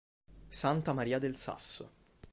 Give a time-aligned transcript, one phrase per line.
[0.49, 1.91] Santa Maria del Sasso